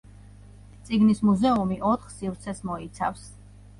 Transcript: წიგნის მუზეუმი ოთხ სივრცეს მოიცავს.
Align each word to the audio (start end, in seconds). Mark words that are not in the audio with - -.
წიგნის 0.87 1.21
მუზეუმი 1.29 1.79
ოთხ 1.93 2.09
სივრცეს 2.17 2.65
მოიცავს. 2.71 3.29